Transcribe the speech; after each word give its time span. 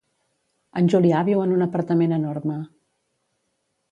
En 0.79 0.87
Julià 0.93 1.19
viu 1.27 1.43
en 1.43 1.53
un 1.57 1.61
apartament 1.67 2.17
enorme. 2.19 2.57